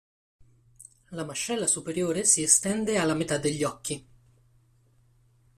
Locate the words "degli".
3.37-3.63